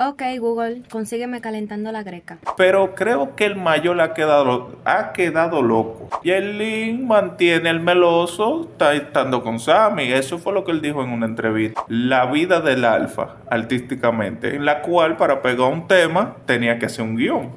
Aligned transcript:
Ok, 0.00 0.22
Google, 0.38 0.82
consígueme 0.88 1.40
calentando 1.40 1.90
la 1.90 2.04
greca. 2.04 2.38
Pero 2.56 2.94
creo 2.94 3.34
que 3.34 3.46
el 3.46 3.56
mayor 3.56 4.00
ha 4.00 4.14
quedado, 4.14 4.78
ha 4.84 5.12
quedado 5.12 5.60
loco. 5.60 6.08
Y 6.22 6.30
el 6.30 6.56
Link 6.56 7.02
mantiene 7.02 7.68
el 7.68 7.80
meloso, 7.80 8.68
está 8.70 8.94
estando 8.94 9.42
con 9.42 9.58
Sammy. 9.58 10.12
Eso 10.12 10.38
fue 10.38 10.52
lo 10.52 10.62
que 10.62 10.70
él 10.70 10.80
dijo 10.80 11.02
en 11.02 11.10
una 11.10 11.26
entrevista. 11.26 11.82
La 11.88 12.26
vida 12.26 12.60
del 12.60 12.84
alfa, 12.84 13.38
artísticamente, 13.50 14.54
en 14.54 14.64
la 14.64 14.82
cual 14.82 15.16
para 15.16 15.42
pegar 15.42 15.72
un 15.72 15.88
tema 15.88 16.36
tenía 16.46 16.78
que 16.78 16.86
hacer 16.86 17.04
un 17.04 17.16
guion. 17.16 17.56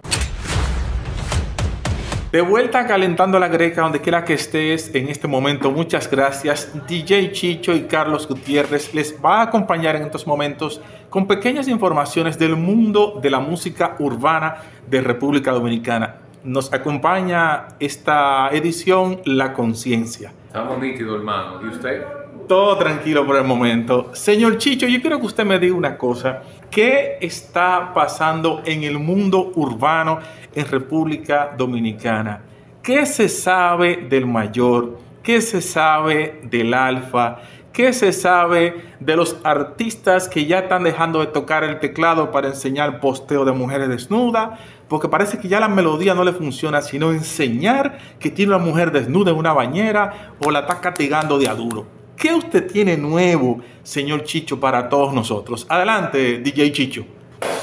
De 2.31 2.39
vuelta 2.39 2.87
calentando 2.87 3.37
la 3.39 3.49
greca 3.49 3.81
donde 3.81 3.99
quiera 3.99 4.23
que 4.23 4.35
estés 4.35 4.95
en 4.95 5.09
este 5.09 5.27
momento. 5.27 5.69
Muchas 5.69 6.09
gracias. 6.09 6.71
DJ 6.87 7.33
Chicho 7.33 7.73
y 7.73 7.81
Carlos 7.81 8.25
Gutiérrez 8.25 8.93
les 8.93 9.13
va 9.21 9.39
a 9.39 9.41
acompañar 9.41 9.97
en 9.97 10.03
estos 10.03 10.25
momentos 10.25 10.79
con 11.09 11.27
pequeñas 11.27 11.67
informaciones 11.67 12.39
del 12.39 12.55
mundo 12.55 13.19
de 13.21 13.29
la 13.29 13.41
música 13.41 13.97
urbana 13.99 14.63
de 14.87 15.01
República 15.01 15.51
Dominicana. 15.51 16.19
Nos 16.45 16.71
acompaña 16.71 17.67
esta 17.81 18.47
edición 18.53 19.19
La 19.25 19.51
Conciencia. 19.51 20.31
Estamos 20.47 20.79
nítidos, 20.79 21.19
hermano. 21.19 21.59
¿Y 21.65 21.67
usted? 21.67 22.01
Todo 22.47 22.77
tranquilo 22.77 23.25
por 23.25 23.35
el 23.35 23.43
momento. 23.43 24.11
Señor 24.15 24.57
Chicho, 24.57 24.87
yo 24.87 25.01
quiero 25.01 25.19
que 25.19 25.25
usted 25.25 25.43
me 25.43 25.59
diga 25.59 25.75
una 25.75 25.97
cosa. 25.97 26.43
¿Qué 26.69 27.17
está 27.19 27.93
pasando 27.93 28.61
en 28.65 28.83
el 28.83 28.99
mundo 28.99 29.51
urbano 29.55 30.19
en 30.53 30.67
República 30.67 31.53
Dominicana? 31.57 32.41
¿Qué 32.81 33.05
se 33.05 33.29
sabe 33.29 34.07
del 34.09 34.25
mayor? 34.25 34.97
¿Qué 35.23 35.41
se 35.41 35.61
sabe 35.61 36.41
del 36.43 36.73
alfa? 36.73 37.37
¿Qué 37.73 37.93
se 37.93 38.11
sabe 38.11 38.83
de 38.99 39.15
los 39.15 39.37
artistas 39.43 40.27
que 40.27 40.45
ya 40.45 40.59
están 40.59 40.83
dejando 40.83 41.19
de 41.19 41.27
tocar 41.27 41.63
el 41.63 41.79
teclado 41.79 42.31
para 42.31 42.49
enseñar 42.49 42.99
posteo 42.99 43.45
de 43.45 43.53
mujeres 43.53 43.87
desnudas? 43.87 44.59
Porque 44.89 45.07
parece 45.07 45.37
que 45.37 45.47
ya 45.47 45.61
la 45.61 45.69
melodía 45.69 46.13
no 46.13 46.25
le 46.25 46.33
funciona, 46.33 46.81
sino 46.81 47.11
enseñar 47.11 47.97
que 48.19 48.29
tiene 48.29 48.53
una 48.53 48.63
mujer 48.63 48.91
desnuda 48.91 49.31
en 49.31 49.37
una 49.37 49.53
bañera 49.53 50.33
o 50.45 50.51
la 50.51 50.61
está 50.61 50.81
castigando 50.81 51.39
de 51.39 51.47
aduro. 51.47 51.85
¿Qué 52.17 52.33
usted 52.33 52.69
tiene 52.69 52.97
nuevo, 52.97 53.61
señor 53.83 54.25
Chicho, 54.25 54.59
para 54.59 54.89
todos 54.89 55.13
nosotros? 55.13 55.65
Adelante, 55.69 56.39
DJ 56.39 56.71
Chicho. 56.73 57.05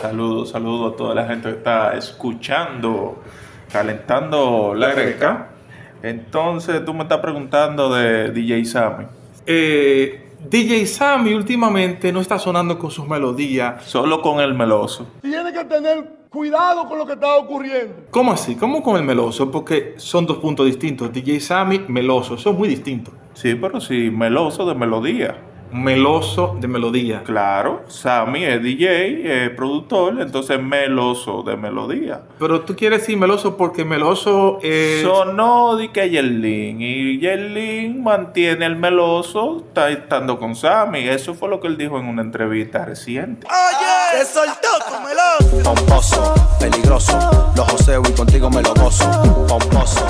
Saludos, 0.00 0.50
saludos 0.50 0.94
a 0.94 0.96
toda 0.96 1.14
la 1.14 1.26
gente 1.26 1.48
que 1.48 1.56
está 1.56 1.94
escuchando, 1.94 3.22
calentando 3.72 4.74
la 4.74 4.92
greca. 4.92 5.48
Entonces, 6.02 6.84
tú 6.84 6.94
me 6.94 7.02
estás 7.02 7.18
preguntando 7.18 7.92
de 7.92 8.30
DJ 8.30 8.64
Sammy. 8.64 9.04
Eh, 9.46 10.28
DJ 10.48 10.86
Sammy 10.86 11.34
últimamente 11.34 12.12
no 12.12 12.20
está 12.20 12.38
sonando 12.38 12.78
con 12.78 12.90
sus 12.90 13.08
melodías. 13.08 13.84
Solo 13.84 14.22
con 14.22 14.40
el 14.40 14.54
meloso. 14.54 15.08
Tiene 15.20 15.52
que 15.52 15.64
tener 15.64 16.18
cuidado 16.30 16.86
con 16.86 16.98
lo 16.98 17.06
que 17.06 17.14
está 17.14 17.36
ocurriendo. 17.36 17.94
¿Cómo 18.10 18.32
así? 18.32 18.54
¿Cómo 18.54 18.82
con 18.82 18.96
el 18.96 19.02
meloso? 19.02 19.50
Porque 19.50 19.94
son 19.96 20.26
dos 20.26 20.38
puntos 20.38 20.66
distintos. 20.66 21.12
DJ 21.12 21.40
Sammy, 21.40 21.84
meloso, 21.88 22.38
son 22.38 22.56
muy 22.56 22.68
distintos. 22.68 23.14
Sí, 23.34 23.54
pero 23.54 23.80
sí, 23.80 24.10
meloso 24.10 24.66
de 24.66 24.74
melodía. 24.74 25.36
Meloso 25.72 26.56
de 26.60 26.68
melodía. 26.68 27.22
Claro, 27.24 27.82
Sammy 27.88 28.44
es 28.44 28.62
DJ, 28.62 29.44
es 29.44 29.50
productor, 29.50 30.20
entonces 30.20 30.62
meloso 30.62 31.42
de 31.42 31.56
melodía. 31.56 32.22
Pero 32.38 32.62
tú 32.62 32.74
quieres 32.74 33.00
decir 33.00 33.18
meloso 33.18 33.56
porque 33.56 33.84
meloso 33.84 34.58
es. 34.62 35.02
Sonó 35.02 35.76
de 35.76 35.90
que 35.90 36.08
Yerlin 36.08 36.80
y 36.80 37.18
Yerlin 37.18 38.02
mantiene 38.02 38.66
el 38.66 38.76
meloso 38.76 39.64
está 39.68 39.90
estando 39.90 40.38
con 40.38 40.54
Sammy. 40.54 41.08
Eso 41.08 41.34
fue 41.34 41.48
lo 41.48 41.60
que 41.60 41.68
él 41.68 41.76
dijo 41.76 41.98
en 41.98 42.06
una 42.06 42.22
entrevista 42.22 42.84
reciente. 42.84 43.46
Oye, 43.46 44.18
te 44.18 44.24
soltó 44.24 44.68
tu 44.88 44.94
meloso. 45.06 45.74
Pomposo, 45.74 46.34
peligroso. 46.58 47.52
Los 47.56 47.70
joseo 47.70 48.02
y 48.08 48.12
contigo 48.12 48.50
me 48.50 48.62
lo 48.62 48.74
gozo. 48.74 49.06
Pomposo. 49.48 50.04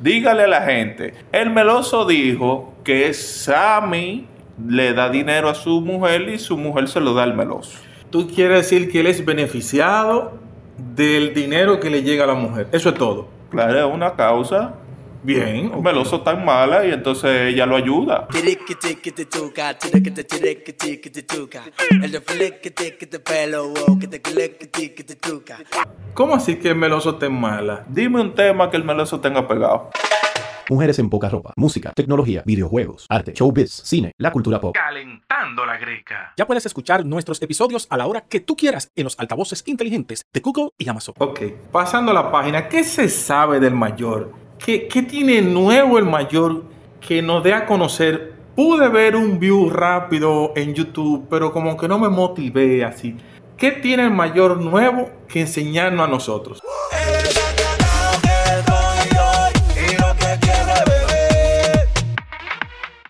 Dígale 0.00 0.44
a 0.44 0.46
la 0.46 0.62
gente, 0.62 1.12
el 1.32 1.50
meloso 1.50 2.06
dijo 2.06 2.74
que 2.84 3.12
Sammy 3.12 4.28
le 4.66 4.92
da 4.94 5.10
dinero 5.10 5.48
a 5.48 5.54
su 5.54 5.80
mujer 5.80 6.28
y 6.28 6.38
su 6.38 6.56
mujer 6.56 6.88
se 6.88 7.00
lo 7.00 7.14
da 7.14 7.22
al 7.22 7.34
meloso. 7.34 7.78
Tú 8.10 8.28
quieres 8.28 8.70
decir 8.70 8.90
que 8.90 9.00
él 9.00 9.06
es 9.06 9.24
beneficiado 9.24 10.38
del 10.94 11.34
dinero 11.34 11.80
que 11.80 11.90
le 11.90 12.02
llega 12.02 12.24
a 12.24 12.26
la 12.28 12.34
mujer. 12.34 12.68
Eso 12.72 12.90
es 12.90 12.94
todo. 12.94 13.28
Claro, 13.50 13.88
es 13.88 13.94
una 13.94 14.14
causa. 14.14 14.74
Bien. 15.22 15.72
El 15.74 15.82
meloso 15.82 16.20
tan 16.20 16.44
mala 16.44 16.86
y 16.86 16.92
entonces 16.92 17.52
ella 17.52 17.66
lo 17.66 17.76
ayuda. 17.76 18.28
¿Cómo 26.14 26.34
así 26.34 26.56
que 26.56 26.68
el 26.68 26.76
meloso 26.76 27.16
te 27.16 27.28
mala? 27.28 27.84
Dime 27.88 28.20
un 28.20 28.34
tema 28.34 28.70
que 28.70 28.76
el 28.76 28.84
meloso 28.84 29.20
tenga 29.20 29.46
pegado. 29.46 29.90
Mujeres 30.70 30.98
en 30.98 31.08
poca 31.08 31.30
ropa, 31.30 31.54
música, 31.56 31.92
tecnología, 31.94 32.42
videojuegos, 32.44 33.06
arte, 33.08 33.32
showbiz, 33.34 33.70
cine, 33.72 34.12
la 34.18 34.30
cultura 34.30 34.60
pop. 34.60 34.74
Calentando 34.74 35.64
la 35.64 35.78
greca. 35.78 36.34
Ya 36.36 36.46
puedes 36.46 36.66
escuchar 36.66 37.06
nuestros 37.06 37.40
episodios 37.40 37.86
a 37.88 37.96
la 37.96 38.06
hora 38.06 38.26
que 38.28 38.40
tú 38.40 38.54
quieras 38.54 38.92
en 38.94 39.04
los 39.04 39.18
altavoces 39.18 39.62
inteligentes 39.66 40.26
de 40.30 40.40
Google 40.40 40.68
y 40.76 40.86
Amazon. 40.86 41.14
Ok, 41.18 41.40
pasando 41.72 42.10
a 42.10 42.14
la 42.14 42.30
página, 42.30 42.68
¿qué 42.68 42.84
se 42.84 43.08
sabe 43.08 43.60
del 43.60 43.74
mayor? 43.74 44.34
¿Qué, 44.58 44.88
qué 44.88 45.02
tiene 45.02 45.40
nuevo 45.40 45.98
el 45.98 46.04
mayor 46.04 46.64
que 47.00 47.22
nos 47.22 47.42
dé 47.42 47.54
a 47.54 47.64
conocer? 47.64 48.34
Pude 48.54 48.90
ver 48.90 49.16
un 49.16 49.38
view 49.38 49.70
rápido 49.70 50.52
en 50.54 50.74
YouTube, 50.74 51.28
pero 51.30 51.50
como 51.50 51.78
que 51.78 51.88
no 51.88 51.98
me 51.98 52.10
motivé 52.10 52.84
así. 52.84 53.16
¿Qué 53.56 53.70
tiene 53.72 54.04
el 54.04 54.10
mayor 54.10 54.60
nuevo 54.60 55.08
que 55.28 55.40
enseñarnos 55.40 56.06
a 56.06 56.10
nosotros? 56.10 56.62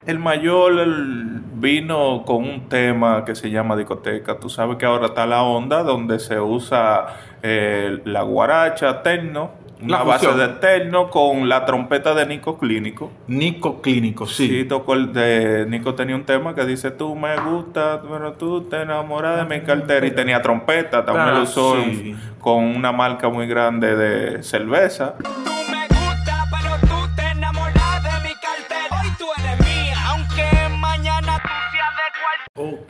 El 0.09 0.19
mayor 0.19 0.79
el- 0.81 1.43
vino 1.61 2.23
con 2.25 2.37
un 2.45 2.69
tema 2.69 3.25
que 3.27 3.35
se 3.35 3.51
llama 3.51 3.77
discoteca. 3.77 4.39
Tú 4.39 4.49
sabes 4.49 4.77
que 4.79 4.87
ahora 4.87 5.07
está 5.09 5.27
la 5.27 5.43
onda 5.43 5.83
donde 5.83 6.19
se 6.19 6.41
usa 6.41 7.07
eh, 7.43 8.01
la 8.05 8.23
guaracha 8.23 9.03
terno, 9.03 9.51
una 9.83 9.99
La 9.99 10.05
base 10.05 10.33
de 10.33 10.49
terno 10.49 11.11
con 11.11 11.49
la 11.49 11.65
trompeta 11.67 12.15
de 12.15 12.25
Nico 12.27 12.57
Clínico. 12.59 13.11
Nico 13.27 13.83
Clínico, 13.83 14.27
Sí, 14.27 14.47
sí. 14.49 14.65
tocó 14.65 14.95
el 14.95 15.13
de 15.13 15.67
Nico 15.69 15.95
tenía 15.95 16.17
un 16.17 16.25
tema 16.25 16.55
que 16.55 16.65
dice 16.65 16.91
tú 16.93 17.15
me 17.15 17.37
gusta, 17.41 18.01
pero 18.09 18.33
tú 18.33 18.63
te 18.63 18.81
enamoras 18.83 19.47
de 19.49 19.59
mi 19.59 19.63
cartera 19.65 20.07
y 20.07 20.13
tenía 20.13 20.41
trompeta, 20.41 21.05
también 21.05 21.29
Ah, 21.29 21.33
lo 21.39 21.43
usó 21.43 21.77
en- 21.77 21.95
sí. 21.97 22.17
con 22.41 22.65
una 22.65 22.93
marca 22.93 23.29
muy 23.29 23.47
grande 23.47 23.95
de 23.95 24.43
cerveza. 24.43 25.17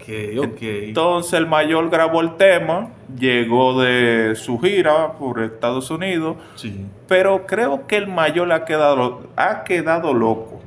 Cual. 0.08 0.38
Ok, 0.38 0.52
ok. 0.54 0.62
Entonces 0.62 1.32
el 1.34 1.46
mayor 1.46 1.91
grabó 1.91 2.20
el 2.20 2.36
tema, 2.36 2.88
llegó 3.19 3.80
de 3.80 4.34
su 4.36 4.58
gira 4.58 5.12
por 5.12 5.41
Estados 5.42 5.91
Unidos, 5.91 6.36
Sí. 6.56 6.86
pero 7.06 7.46
creo 7.46 7.86
que 7.86 7.96
el 7.96 8.08
mayor 8.08 8.52
ha 8.52 8.64
quedado, 8.64 9.28
ha 9.36 9.64
quedado 9.64 10.12
loco. 10.14 10.60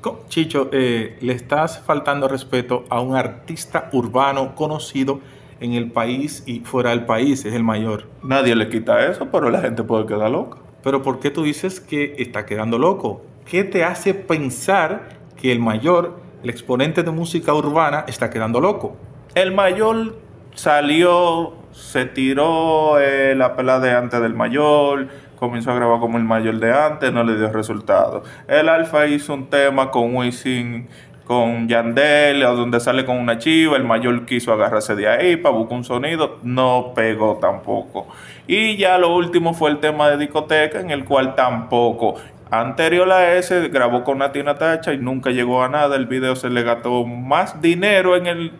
Co- 0.00 0.24
Chicho, 0.28 0.68
eh, 0.72 1.18
le 1.20 1.32
estás 1.34 1.80
faltando 1.84 2.26
respeto 2.26 2.84
a 2.88 3.00
un 3.00 3.16
artista 3.16 3.90
urbano 3.92 4.54
conocido 4.54 5.20
en 5.60 5.74
el 5.74 5.90
país 5.90 6.42
y 6.46 6.60
fuera 6.60 6.90
del 6.90 7.04
país, 7.04 7.44
es 7.44 7.52
el 7.52 7.62
mayor. 7.62 8.04
Nadie 8.22 8.56
le 8.56 8.68
quita 8.70 9.06
eso, 9.10 9.28
pero 9.30 9.50
la 9.50 9.60
gente 9.60 9.82
puede 9.82 10.06
quedar 10.06 10.30
loca. 10.30 10.56
Pero 10.82 11.02
¿por 11.02 11.20
qué 11.20 11.30
tú 11.30 11.42
dices 11.42 11.80
que 11.80 12.14
está 12.16 12.46
quedando 12.46 12.78
loco? 12.78 13.20
¿Qué 13.44 13.62
te 13.64 13.84
hace 13.84 14.14
pensar 14.14 15.18
que 15.38 15.52
el 15.52 15.58
mayor, 15.58 16.18
el 16.42 16.50
exponente 16.50 17.02
de 17.02 17.10
música 17.10 17.54
urbana, 17.54 18.04
está 18.08 18.30
quedando 18.30 18.60
loco? 18.60 18.96
El 19.34 19.52
mayor 19.52 20.16
salió, 20.54 21.54
se 21.72 22.06
tiró 22.06 22.98
eh, 22.98 23.34
la 23.36 23.56
pela 23.56 23.80
de 23.80 23.92
antes 23.92 24.20
del 24.20 24.34
mayor, 24.34 25.08
comenzó 25.36 25.70
a 25.70 25.74
grabar 25.74 26.00
como 26.00 26.18
el 26.18 26.24
mayor 26.24 26.58
de 26.58 26.72
antes, 26.72 27.12
no 27.12 27.24
le 27.24 27.36
dio 27.36 27.50
resultado. 27.50 28.24
El 28.48 28.68
Alfa 28.68 29.06
hizo 29.06 29.34
un 29.34 29.48
tema 29.48 29.90
con 29.90 30.14
Wisin, 30.14 30.88
con 31.24 31.68
Yandel, 31.68 32.40
donde 32.40 32.80
sale 32.80 33.04
con 33.04 33.16
una 33.16 33.38
chiva, 33.38 33.76
el 33.76 33.84
mayor 33.84 34.26
quiso 34.26 34.52
agarrarse 34.52 34.96
de 34.96 35.08
ahí 35.08 35.36
para 35.36 35.54
buscar 35.54 35.78
un 35.78 35.84
sonido, 35.84 36.38
no 36.42 36.92
pegó 36.94 37.38
tampoco. 37.40 38.08
Y 38.48 38.76
ya 38.76 38.98
lo 38.98 39.14
último 39.14 39.54
fue 39.54 39.70
el 39.70 39.78
tema 39.78 40.10
de 40.10 40.16
discoteca, 40.16 40.80
en 40.80 40.90
el 40.90 41.04
cual 41.04 41.36
tampoco. 41.36 42.16
Anterior 42.50 43.10
a 43.12 43.34
ese, 43.36 43.68
grabó 43.68 44.02
con 44.02 44.18
Nati 44.18 44.42
Natacha 44.42 44.92
y 44.92 44.98
nunca 44.98 45.30
llegó 45.30 45.62
a 45.62 45.68
nada. 45.68 45.94
El 45.96 46.06
video 46.06 46.34
se 46.34 46.50
le 46.50 46.62
gastó 46.62 47.04
más 47.04 47.60
dinero 47.62 48.16
en 48.16 48.26
el 48.26 48.52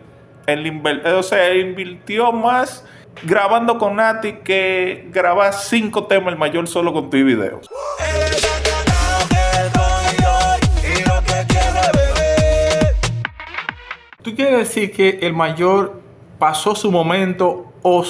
el 0.47 0.65
inver- 0.65 1.05
o 1.13 1.23
sea, 1.23 1.53
invirtió 1.53 2.31
más 2.31 2.85
grabando 3.23 3.77
con 3.77 3.97
Nati 3.97 4.33
que 4.43 5.07
grabar 5.11 5.53
cinco 5.53 6.05
temas 6.07 6.33
el 6.33 6.39
mayor 6.39 6.67
solo 6.67 6.93
con 6.93 7.09
tu 7.09 7.17
video. 7.17 7.61
¿Tú 14.23 14.35
quieres 14.35 14.59
decir 14.59 14.91
que 14.91 15.19
el 15.21 15.33
mayor 15.33 15.99
pasó 16.39 16.75
su 16.75 16.91
momento 16.91 17.73
o 17.81 18.03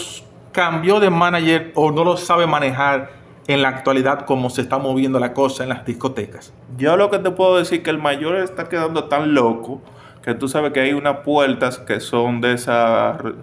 cambió 0.52 1.00
de 1.00 1.10
manager 1.10 1.72
o 1.76 1.92
no 1.92 2.04
lo 2.04 2.18
sabe 2.18 2.46
manejar 2.46 3.21
en 3.48 3.62
la 3.62 3.70
actualidad 3.70 4.26
como 4.26 4.50
se 4.50 4.62
está 4.62 4.78
moviendo 4.78 5.20
la 5.20 5.34
cosa 5.34 5.64
en 5.64 5.70
las 5.70 5.86
discotecas? 5.86 6.54
Yo 6.78 6.96
lo 6.98 7.10
que 7.10 7.20
te 7.20 7.32
puedo 7.32 7.58
decir 7.58 7.80
es 7.80 7.84
que 7.84 7.90
el 7.90 7.98
mayor 7.98 8.36
está 8.38 8.70
quedando 8.70 9.06
tan 9.06 9.34
loco 9.34 9.82
que 10.24 10.34
tú 10.36 10.48
sabes 10.48 10.72
que 10.74 10.80
hay 10.82 10.94
unas 10.94 11.18
puertas 11.18 11.80
que 11.80 12.00
son 12.00 12.42
de 12.42 12.54
esa 12.54 13.18
r- 13.20 13.34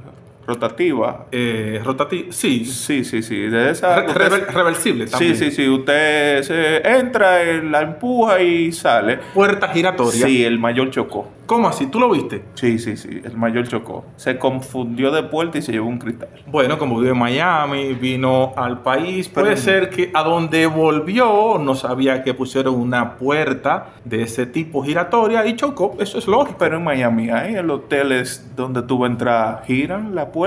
rotativa. 0.48 1.26
Eh, 1.30 1.80
rotati- 1.84 2.32
sí, 2.32 2.64
Sí, 2.64 3.04
sí, 3.04 3.22
sí, 3.22 3.36
de 3.36 3.70
esa... 3.70 4.00
Re- 4.00 4.08
rever- 4.14 4.46
reversible 4.52 5.06
Sí, 5.06 5.12
también. 5.12 5.36
sí, 5.36 5.50
sí, 5.50 5.68
usted 5.68 6.42
se 6.42 6.76
entra, 6.98 7.44
la 7.62 7.82
empuja 7.82 8.40
y 8.42 8.72
sale. 8.72 9.18
Puerta 9.34 9.68
giratoria. 9.68 10.26
Sí, 10.26 10.44
el 10.44 10.58
mayor 10.58 10.90
chocó. 10.90 11.28
¿Cómo 11.46 11.66
así? 11.68 11.86
¿Tú 11.86 11.98
lo 11.98 12.10
viste? 12.10 12.42
Sí, 12.54 12.78
sí, 12.78 12.96
sí, 12.98 13.22
el 13.24 13.34
mayor 13.36 13.66
chocó. 13.68 14.04
Se 14.16 14.38
confundió 14.38 15.10
de 15.10 15.22
puerta 15.22 15.56
y 15.56 15.62
se 15.62 15.72
llevó 15.72 15.88
un 15.88 15.98
cristal. 15.98 16.28
Bueno, 16.46 16.78
como 16.78 16.98
vive 16.98 17.12
en 17.12 17.18
Miami, 17.18 17.94
vino 17.94 18.52
al 18.56 18.82
país, 18.82 19.28
puede 19.30 19.48
Pero- 19.50 19.60
ser 19.60 19.88
que 19.90 20.10
a 20.12 20.22
donde 20.24 20.66
volvió 20.66 21.56
no 21.58 21.74
sabía 21.74 22.22
que 22.22 22.34
pusieron 22.34 22.74
una 22.74 23.16
puerta 23.16 23.86
de 24.04 24.22
ese 24.22 24.44
tipo 24.46 24.82
giratoria 24.82 25.46
y 25.46 25.56
chocó, 25.56 25.96
eso 26.00 26.18
es 26.18 26.26
lógico. 26.26 26.56
Pero 26.58 26.76
en 26.76 26.84
Miami 26.84 27.30
hay 27.30 27.54
el 27.54 27.70
hoteles 27.70 28.50
donde 28.54 28.82
tú 28.82 28.98
vas 28.98 29.08
a 29.08 29.12
entrar, 29.12 29.62
giran 29.66 30.14
la 30.14 30.26
puerta. 30.26 30.37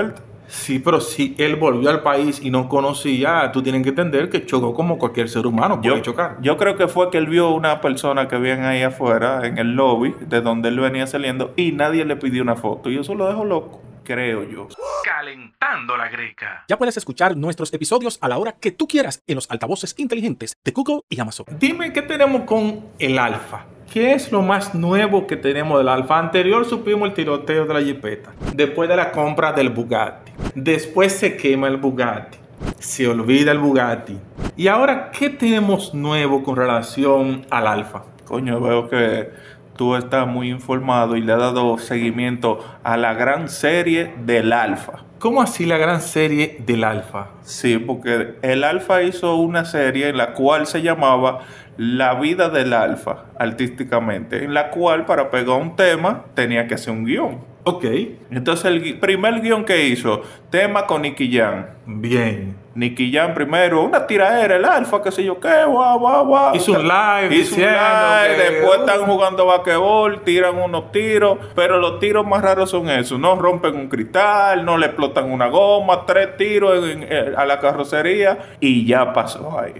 Sí, 0.48 0.80
pero 0.80 1.00
si 1.00 1.34
él 1.38 1.56
volvió 1.56 1.88
al 1.88 2.02
país 2.02 2.40
y 2.42 2.50
no 2.50 2.68
conocía, 2.68 3.50
tú 3.52 3.62
tienes 3.62 3.82
que 3.82 3.88
entender 3.88 4.28
que 4.28 4.44
chocó 4.44 4.74
como 4.74 4.98
cualquier 4.98 5.30
ser 5.30 5.46
humano 5.46 5.80
puede 5.80 5.96
Yo, 5.96 6.02
chocar. 6.02 6.36
yo 6.42 6.58
creo 6.58 6.76
que 6.76 6.88
fue 6.88 7.10
que 7.10 7.16
él 7.16 7.26
vio 7.26 7.50
una 7.50 7.80
persona 7.80 8.28
que 8.28 8.34
habían 8.36 8.62
ahí 8.64 8.82
afuera 8.82 9.46
en 9.46 9.56
el 9.56 9.72
lobby 9.74 10.14
de 10.20 10.42
donde 10.42 10.68
él 10.68 10.78
venía 10.78 11.06
saliendo 11.06 11.54
y 11.56 11.72
nadie 11.72 12.04
le 12.04 12.16
pidió 12.16 12.42
una 12.42 12.54
foto. 12.56 12.90
Y 12.90 12.98
eso 12.98 13.14
lo 13.14 13.26
dejó 13.28 13.46
loco, 13.46 13.80
creo 14.04 14.42
yo. 14.42 14.68
Calentando 15.04 15.96
la 15.96 16.08
greca. 16.10 16.64
Ya 16.68 16.76
puedes 16.76 16.96
escuchar 16.98 17.34
nuestros 17.36 17.72
episodios 17.72 18.18
a 18.20 18.28
la 18.28 18.36
hora 18.36 18.52
que 18.52 18.72
tú 18.72 18.86
quieras 18.86 19.22
en 19.26 19.36
los 19.36 19.50
altavoces 19.50 19.94
inteligentes 19.98 20.54
de 20.64 20.72
Google 20.72 21.00
y 21.08 21.18
Amazon. 21.20 21.46
Dime 21.58 21.92
qué 21.94 22.02
tenemos 22.02 22.42
con 22.42 22.80
el 22.98 23.18
alfa. 23.18 23.64
¿Qué 23.92 24.14
es 24.14 24.32
lo 24.32 24.40
más 24.40 24.74
nuevo 24.74 25.26
que 25.26 25.36
tenemos 25.36 25.76
del 25.76 25.88
alfa? 25.88 26.18
Anterior 26.18 26.64
supimos 26.64 27.10
el 27.10 27.14
tiroteo 27.14 27.66
de 27.66 27.74
la 27.74 27.82
jipeta. 27.82 28.32
Después 28.54 28.88
de 28.88 28.96
la 28.96 29.12
compra 29.12 29.52
del 29.52 29.68
Bugatti. 29.68 30.32
Después 30.54 31.12
se 31.12 31.36
quema 31.36 31.68
el 31.68 31.76
Bugatti. 31.76 32.38
Se 32.78 33.06
olvida 33.06 33.52
el 33.52 33.58
Bugatti. 33.58 34.16
Y 34.56 34.68
ahora, 34.68 35.10
¿qué 35.10 35.28
tenemos 35.28 35.92
nuevo 35.92 36.42
con 36.42 36.56
relación 36.56 37.44
al 37.50 37.66
alfa? 37.66 38.04
Coño, 38.24 38.62
veo 38.62 38.88
que 38.88 39.28
tú 39.76 39.94
estás 39.94 40.26
muy 40.26 40.48
informado 40.48 41.14
y 41.14 41.20
le 41.20 41.34
has 41.34 41.40
dado 41.40 41.76
seguimiento 41.76 42.60
a 42.82 42.96
la 42.96 43.12
gran 43.12 43.50
serie 43.50 44.14
del 44.24 44.54
Alfa. 44.54 45.04
¿Cómo 45.22 45.40
así 45.40 45.66
la 45.66 45.78
gran 45.78 46.00
serie 46.00 46.56
del 46.66 46.82
alfa? 46.82 47.28
Sí, 47.42 47.78
porque 47.78 48.34
el 48.42 48.64
Alfa 48.64 49.02
hizo 49.02 49.36
una 49.36 49.64
serie 49.64 50.08
en 50.08 50.16
la 50.16 50.32
cual 50.32 50.66
se 50.66 50.82
llamaba 50.82 51.42
La 51.78 52.14
vida 52.14 52.48
del 52.48 52.72
Alfa, 52.74 53.24
artísticamente, 53.38 54.44
en 54.44 54.54
la 54.54 54.70
cual 54.70 55.06
para 55.06 55.30
pegar 55.30 55.56
un 55.60 55.74
tema 55.76 56.24
tenía 56.34 56.66
que 56.66 56.74
hacer 56.74 56.92
un 56.92 57.04
guion. 57.04 57.38
Ok, 57.64 57.84
Entonces 58.32 58.64
el 58.66 58.98
primer 58.98 59.40
guion 59.40 59.64
que 59.64 59.86
hizo, 59.86 60.22
tema 60.50 60.84
con 60.86 61.02
Nicky 61.02 61.32
Jam. 61.32 61.66
bien. 61.86 62.56
Nicky 62.74 63.12
Jam 63.12 63.34
primero, 63.34 63.82
una 63.84 64.06
tiraera, 64.06 64.56
el 64.56 64.64
alfa, 64.64 65.02
qué 65.02 65.12
sé 65.12 65.22
yo 65.22 65.38
qué, 65.38 65.64
guau, 65.66 65.98
guau, 65.98 66.26
guau. 66.26 66.56
Hizo 66.56 66.72
un 66.72 66.88
live 66.88 67.34
Hizo 67.36 67.56
un 67.56 67.60
live, 67.60 68.36
después 68.50 68.80
están 68.80 69.00
jugando 69.02 69.44
basquetbol, 69.46 70.22
tiran 70.22 70.56
unos 70.56 70.90
tiros, 70.90 71.36
pero 71.54 71.78
los 71.78 72.00
tiros 72.00 72.26
más 72.26 72.40
raros 72.42 72.70
son 72.70 72.88
esos, 72.88 73.18
no 73.20 73.36
rompen 73.36 73.76
un 73.76 73.88
cristal, 73.88 74.64
no 74.64 74.78
le 74.78 74.86
explotan 74.86 75.30
una 75.30 75.48
goma, 75.48 76.04
tres 76.06 76.36
tiros 76.38 76.88
en- 76.88 77.02
en- 77.02 77.36
a 77.36 77.44
la 77.44 77.60
carrocería 77.60 78.38
y 78.58 78.86
ya 78.86 79.12
pasó 79.12 79.58
ahí. 79.60 79.74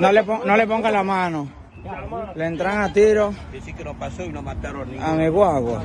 No 0.00 0.12
le, 0.12 0.22
no 0.22 0.56
le 0.56 0.66
pongan 0.66 0.92
la 0.92 1.02
mano. 1.02 1.48
Le 2.34 2.46
entran 2.46 2.82
a 2.82 2.92
tiro 2.92 3.32
a 5.00 5.12
mi 5.14 5.28
guagua. 5.28 5.82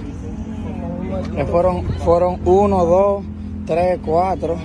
Le 1.33 1.45
fueron, 1.45 1.83
fueron 1.99 2.41
uno, 2.45 2.85
dos, 2.85 3.23
tres, 3.65 3.99
cuatro. 4.03 4.57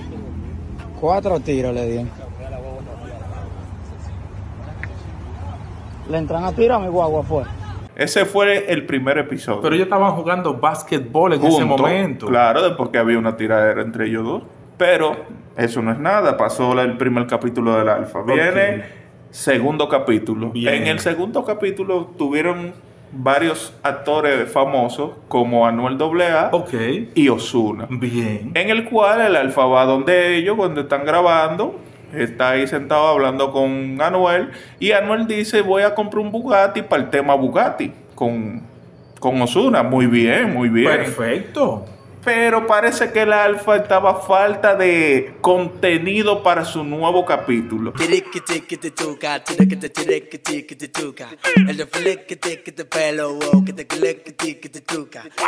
Cuatro 0.99 1.39
tiros 1.39 1.73
le 1.73 1.85
dieron. 1.85 2.09
Le 6.09 6.17
entran 6.17 6.43
a 6.45 6.51
tiro 6.53 6.75
a 6.75 6.79
mi 6.79 6.87
guagua 6.87 7.23
fue. 7.23 7.43
Ese 7.95 8.25
fue 8.25 8.71
el 8.71 8.85
primer 8.85 9.17
episodio. 9.17 9.61
Pero 9.61 9.75
ellos 9.75 9.85
estaban 9.85 10.13
jugando 10.13 10.53
básquetbol 10.53 11.33
en 11.33 11.45
ese 11.45 11.65
momento. 11.65 12.27
Claro, 12.27 12.61
después 12.61 12.89
que 12.89 12.99
había 12.99 13.17
una 13.17 13.35
tiradera 13.35 13.81
entre 13.81 14.05
ellos 14.05 14.23
dos. 14.23 14.43
Pero 14.77 15.15
eso 15.55 15.81
no 15.81 15.91
es 15.91 15.99
nada, 15.99 16.37
pasó 16.37 16.79
el 16.79 16.97
primer 16.97 17.25
capítulo 17.25 17.75
del 17.75 17.89
Alfa. 17.89 18.21
Viene 18.21 19.06
segundo 19.31 19.89
capítulo. 19.89 20.49
Bien. 20.51 20.73
En 20.73 20.87
el 20.87 20.99
segundo 20.99 21.43
capítulo 21.45 22.11
tuvieron 22.17 22.73
varios 23.11 23.73
actores 23.83 24.51
famosos 24.51 25.11
como 25.27 25.65
Anuel 25.65 25.97
AA 26.01 26.49
Ok, 26.51 26.73
y 27.15 27.29
Osuna. 27.29 27.87
bien. 27.89 28.51
En 28.53 28.69
el 28.69 28.85
cual 28.85 29.21
el 29.21 29.35
Alfa 29.35 29.65
va 29.65 29.85
donde 29.85 30.35
ellos, 30.37 30.55
cuando 30.57 30.81
están 30.81 31.05
grabando, 31.05 31.79
está 32.13 32.51
ahí 32.51 32.67
sentado 32.67 33.07
hablando 33.07 33.51
con 33.51 33.97
Anuel 34.01 34.49
y 34.79 34.91
Anuel 34.91 35.27
dice 35.27 35.61
voy 35.61 35.83
a 35.83 35.93
comprar 35.95 36.23
un 36.23 36.31
Bugatti 36.31 36.81
para 36.81 37.03
el 37.03 37.09
tema 37.09 37.35
Bugatti 37.35 37.91
con, 38.15 38.61
con 39.19 39.41
Osuna. 39.41 39.83
Muy 39.83 40.07
bien, 40.07 40.53
muy 40.53 40.69
bien. 40.69 40.87
Perfecto. 40.87 41.85
Pero 42.27 42.67
parece 42.67 43.13
que 43.13 43.21
el 43.21 43.31
Alfa 43.31 43.77
estaba 43.77 44.15
falta 44.15 44.75
de 44.75 45.35
contenido 45.39 46.43
para 46.43 46.65
su 46.65 46.83
nuevo 46.83 47.23
capítulo. 47.23 47.93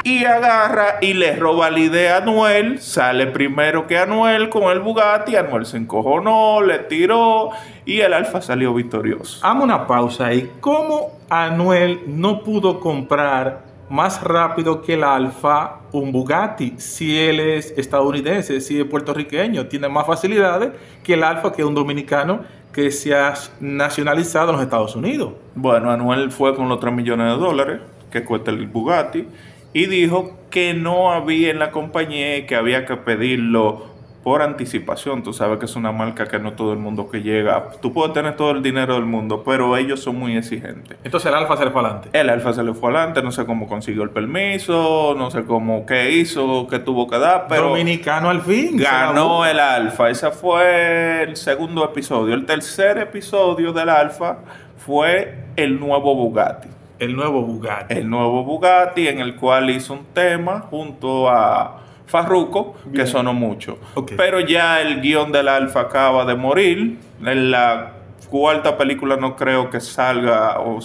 Y 0.06 0.24
agarra 0.24 1.00
y 1.02 1.14
le 1.16 1.36
roba 1.36 1.70
la 1.70 1.80
idea 1.80 2.16
a 2.16 2.18
Anuel. 2.20 2.82
Sale 2.82 3.28
primero 3.28 3.86
que 3.86 3.98
Anuel 3.98 4.48
con 4.48 4.72
el 4.72 4.80
Bugatti. 4.80 5.36
Anuel 5.36 5.66
se 5.66 5.76
encojonó, 5.76 6.62
le 6.62 6.80
tiró 6.80 7.50
y 7.86 8.00
el 8.00 8.14
Alfa 8.14 8.42
salió 8.42 8.74
victorioso. 8.74 9.46
Hagamos 9.46 9.66
una 9.66 9.86
pausa 9.86 10.28
ahí. 10.28 10.50
¿Cómo 10.62 11.20
Anuel 11.30 12.04
no 12.08 12.42
pudo 12.42 12.80
comprar 12.80 13.69
más 13.90 14.22
rápido 14.24 14.82
que 14.82 14.94
el 14.94 15.04
Alfa 15.04 15.80
un 15.92 16.12
Bugatti 16.12 16.76
si 16.78 17.18
él 17.18 17.40
es 17.40 17.74
estadounidense, 17.78 18.62
si 18.62 18.80
es 18.80 18.86
puertorriqueño? 18.86 19.68
Tiene 19.68 19.90
más 19.90 20.06
facilidades 20.06 20.72
que 21.04 21.16
el 21.16 21.24
Alfa, 21.24 21.52
que 21.52 21.62
es 21.62 21.68
un 21.68 21.76
dominicano 21.76 22.42
que 22.72 22.92
se 22.92 23.16
ha 23.16 23.34
nacionalizado 23.60 24.50
en 24.50 24.56
los 24.58 24.64
Estados 24.64 24.96
Unidos. 24.96 25.34
Bueno, 25.56 25.92
Anuel 25.92 26.32
fue 26.32 26.56
con 26.56 26.70
los 26.70 26.80
3 26.80 26.94
millones 26.94 27.34
de 27.34 27.40
dólares 27.40 27.82
que 28.12 28.24
cuesta 28.24 28.52
el 28.52 28.68
Bugatti 28.68 29.28
y 29.74 29.86
dijo 29.88 30.38
que 30.50 30.74
no 30.74 31.12
había 31.12 31.52
en 31.52 31.60
la 31.60 31.72
compañía 31.72 32.46
que 32.46 32.56
había 32.56 32.86
que 32.86 32.96
pedirlo 32.96 33.99
por 34.24 34.42
anticipación. 34.42 35.24
Tú 35.24 35.34
sabes 35.34 35.60
que 35.60 35.66
es 35.66 35.76
una 35.76 35.92
marca 35.92 36.28
que 36.28 36.40
no 36.40 36.54
todo 36.54 36.74
el 36.74 36.80
mundo 36.80 37.10
que 37.10 37.22
llega. 37.22 37.70
Tú 37.82 37.94
puedes 37.94 38.14
tener 38.14 38.36
todo 38.36 38.52
el 38.52 38.62
dinero 38.62 38.96
del 38.96 39.06
mundo, 39.06 39.44
pero 39.46 39.78
ellos 39.78 40.02
son 40.02 40.18
muy 40.18 40.36
exigentes. 40.36 40.98
Entonces 41.04 41.30
el 41.32 41.38
Alfa 41.38 41.58
se 41.58 41.66
le 41.66 41.72
fue 41.72 41.82
adelante. 41.82 42.10
El 42.14 42.30
Alfa 42.30 42.54
se 42.54 42.64
le 42.64 42.74
fue 42.74 42.90
adelante, 42.92 43.22
no 43.22 43.32
sé 43.32 43.46
cómo 43.46 43.68
consiguió 43.68 44.04
el 44.04 44.10
permiso, 44.10 45.16
no 45.18 45.32
sé 45.32 45.44
cómo 45.44 45.86
qué 45.86 46.12
hizo, 46.12 46.68
qué 46.70 46.80
tuvo 46.80 47.08
que 47.08 47.18
dar, 47.18 47.46
pero 47.48 47.70
Dominicano 47.70 48.30
al 48.30 48.42
fin. 48.42 48.78
ganó 48.78 49.46
el 49.46 49.60
Alfa. 49.60 50.10
Ese 50.10 50.32
fue 50.32 51.24
el 51.24 51.36
segundo 51.36 51.86
episodio. 51.86 52.34
El 52.34 52.46
tercer 52.46 52.98
episodio 52.98 53.72
del 53.74 53.90
Alfa 53.90 54.40
fue 54.78 55.46
el 55.56 55.80
nuevo 55.80 56.16
Bugatti. 56.16 56.68
El 57.00 57.16
nuevo 57.16 57.42
Bugatti. 57.44 57.94
El 57.94 58.10
nuevo 58.10 58.44
Bugatti 58.44 59.08
en 59.08 59.20
el 59.20 59.36
cual 59.36 59.70
hizo 59.70 59.94
un 59.94 60.06
tema 60.14 60.62
junto 60.70 61.30
a 61.30 61.84
Farruko 62.10 62.76
que 62.94 63.06
sonó 63.06 63.34
mucho. 63.34 63.78
Pero 64.18 64.40
ya 64.40 64.82
el 64.82 65.00
guion 65.02 65.32
del 65.32 65.48
Alfa 65.48 65.82
acaba 65.82 66.26
de 66.26 66.36
morir. 66.36 66.98
En 67.24 67.52
la 67.52 67.94
cuarta 68.30 68.78
película 68.78 69.16
no 69.16 69.36
creo 69.36 69.70
que 69.70 69.80
salga 69.80 70.60
o 70.60 70.80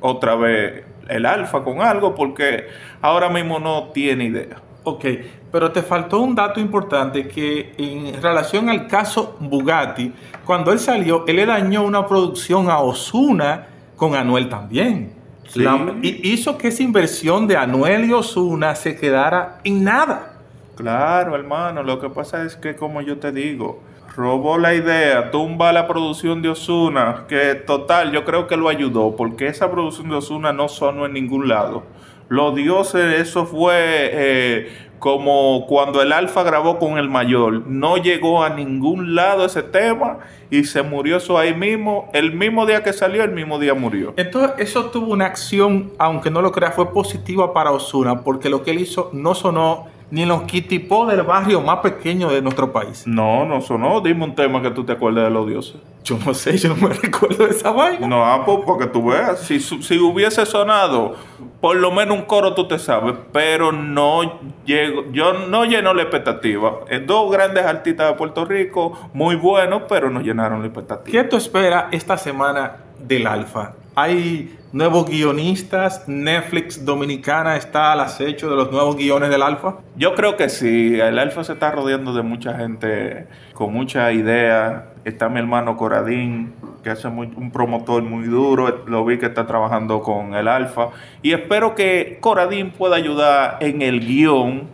otra 0.00 0.34
vez 0.34 0.84
el 1.08 1.26
Alfa 1.26 1.62
con 1.62 1.82
algo 1.82 2.14
porque 2.14 2.66
ahora 3.02 3.28
mismo 3.28 3.58
no 3.58 3.90
tiene 3.92 4.24
idea. 4.24 4.56
Ok, 4.84 5.04
pero 5.52 5.70
te 5.72 5.82
faltó 5.82 6.20
un 6.20 6.34
dato 6.34 6.60
importante 6.60 7.26
que 7.28 7.72
en 7.78 8.20
relación 8.22 8.68
al 8.68 8.86
caso 8.86 9.36
Bugatti, 9.40 10.12
cuando 10.44 10.72
él 10.72 10.78
salió, 10.78 11.24
él 11.26 11.36
le 11.36 11.46
dañó 11.46 11.82
una 11.84 12.06
producción 12.06 12.68
a 12.70 12.80
Osuna 12.80 13.66
con 13.96 14.14
Anuel 14.14 14.48
también. 14.48 15.12
Sí. 15.48 15.60
La- 15.60 15.94
y 16.02 16.30
hizo 16.32 16.58
que 16.58 16.68
esa 16.68 16.82
inversión 16.82 17.46
de 17.46 17.56
Anuel 17.56 18.04
y 18.06 18.12
Osuna 18.12 18.74
se 18.74 18.96
quedara 18.96 19.58
en 19.64 19.84
nada. 19.84 20.32
Claro, 20.76 21.34
hermano, 21.34 21.82
lo 21.82 22.00
que 22.00 22.10
pasa 22.10 22.44
es 22.44 22.56
que 22.56 22.74
como 22.74 23.00
yo 23.00 23.18
te 23.18 23.30
digo, 23.30 23.80
robó 24.16 24.58
la 24.58 24.74
idea, 24.74 25.30
tumba 25.30 25.72
la 25.72 25.86
producción 25.86 26.42
de 26.42 26.48
Osuna, 26.48 27.24
que 27.28 27.54
total, 27.54 28.12
yo 28.12 28.24
creo 28.24 28.46
que 28.46 28.56
lo 28.56 28.68
ayudó, 28.68 29.14
porque 29.16 29.46
esa 29.46 29.70
producción 29.70 30.08
de 30.08 30.16
Osuna 30.16 30.52
no 30.52 30.68
sonó 30.68 31.06
en 31.06 31.12
ningún 31.12 31.48
lado. 31.48 31.84
Los 32.28 32.54
dioses, 32.54 33.20
eso 33.20 33.46
fue 33.46 33.74
eh, 33.76 34.68
como 34.98 35.66
cuando 35.66 36.00
el 36.00 36.12
Alfa 36.12 36.42
grabó 36.42 36.78
con 36.78 36.96
el 36.96 37.10
Mayor. 37.10 37.66
No 37.66 37.98
llegó 37.98 38.42
a 38.42 38.48
ningún 38.48 39.14
lado 39.14 39.44
ese 39.44 39.62
tema 39.62 40.20
y 40.50 40.64
se 40.64 40.82
murió 40.82 41.18
eso 41.18 41.36
ahí 41.36 41.52
mismo. 41.52 42.08
El 42.14 42.32
mismo 42.32 42.64
día 42.64 42.82
que 42.82 42.94
salió, 42.94 43.22
el 43.22 43.32
mismo 43.32 43.58
día 43.58 43.74
murió. 43.74 44.14
Entonces, 44.16 44.52
eso 44.58 44.86
tuvo 44.86 45.12
una 45.12 45.26
acción, 45.26 45.92
aunque 45.98 46.30
no 46.30 46.40
lo 46.40 46.50
crea, 46.52 46.70
fue 46.70 46.90
positiva 46.92 47.52
para 47.52 47.70
Osuna, 47.70 48.22
porque 48.22 48.48
lo 48.48 48.62
que 48.62 48.70
él 48.70 48.78
hizo 48.78 49.10
no 49.12 49.34
sonó 49.34 49.93
ni 50.10 50.22
en 50.22 50.28
los 50.28 50.42
kitipó 50.42 51.06
del 51.06 51.22
barrio 51.22 51.60
más 51.60 51.78
pequeño 51.78 52.30
de 52.30 52.42
nuestro 52.42 52.72
país. 52.72 53.04
No, 53.06 53.44
no 53.44 53.60
sonó. 53.60 54.00
Dime 54.00 54.24
un 54.24 54.34
tema 54.34 54.62
que 54.62 54.70
tú 54.70 54.84
te 54.84 54.92
acuerdes 54.92 55.24
de 55.24 55.30
los 55.30 55.46
dioses. 55.46 55.76
Yo 56.04 56.18
no 56.24 56.34
sé, 56.34 56.56
yo 56.58 56.68
no 56.68 56.88
me 56.88 56.94
recuerdo 57.02 57.46
de 57.46 57.50
esa 57.50 57.70
vaina. 57.70 58.06
No, 58.06 58.24
ah, 58.24 58.44
pues 58.44 58.58
porque 58.66 58.86
tú 58.86 59.06
veas, 59.06 59.40
si, 59.40 59.58
si 59.58 59.98
hubiese 59.98 60.44
sonado, 60.44 61.14
por 61.60 61.76
lo 61.76 61.90
menos 61.90 62.18
un 62.18 62.24
coro 62.24 62.54
tú 62.54 62.68
te 62.68 62.78
sabes, 62.78 63.14
pero 63.32 63.72
no 63.72 64.40
llegó, 64.66 65.04
yo 65.12 65.32
no 65.48 65.64
llenó 65.64 65.94
la 65.94 66.02
expectativa. 66.02 66.80
Eh, 66.90 67.00
Dos 67.00 67.32
grandes 67.32 67.64
artistas 67.64 68.10
de 68.10 68.14
Puerto 68.14 68.44
Rico, 68.44 68.98
muy 69.14 69.36
buenos, 69.36 69.84
pero 69.88 70.10
no 70.10 70.20
llenaron 70.20 70.60
la 70.60 70.66
expectativa. 70.66 71.22
¿Qué 71.22 71.28
tú 71.28 71.36
esperas 71.36 71.86
esta 71.92 72.18
semana 72.18 72.76
del 72.98 73.26
Alfa? 73.26 73.72
Hay 73.94 74.58
nuevos 74.74 75.08
guionistas, 75.08 76.02
Netflix 76.08 76.84
Dominicana 76.84 77.56
está 77.56 77.92
al 77.92 78.00
acecho 78.00 78.50
de 78.50 78.56
los 78.56 78.72
nuevos 78.72 78.96
guiones 78.96 79.30
del 79.30 79.40
Alfa. 79.40 79.76
Yo 79.94 80.14
creo 80.14 80.36
que 80.36 80.48
sí, 80.48 80.98
el 80.98 81.16
Alfa 81.20 81.44
se 81.44 81.52
está 81.52 81.70
rodeando 81.70 82.12
de 82.12 82.22
mucha 82.22 82.54
gente 82.54 83.28
con 83.52 83.72
mucha 83.72 84.10
idea. 84.10 84.88
Está 85.04 85.28
mi 85.28 85.38
hermano 85.38 85.76
Coradín, 85.76 86.54
que 86.82 86.92
muy- 87.08 87.32
un 87.36 87.52
promotor 87.52 88.02
muy 88.02 88.24
duro. 88.26 88.82
Lo 88.88 89.04
vi 89.04 89.16
que 89.18 89.26
está 89.26 89.46
trabajando 89.46 90.00
con 90.00 90.34
el 90.34 90.48
Alfa. 90.48 90.88
Y 91.22 91.32
espero 91.32 91.76
que 91.76 92.18
Coradín 92.20 92.72
pueda 92.72 92.96
ayudar 92.96 93.58
en 93.60 93.80
el 93.80 94.00
guion 94.00 94.64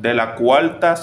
de 0.00 0.14
la 0.14 0.34
cuarta, 0.34 0.96